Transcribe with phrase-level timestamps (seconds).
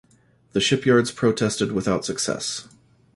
[0.53, 2.67] The shipyards protested without success.